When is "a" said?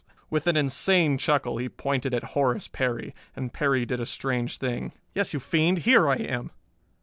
3.99-4.05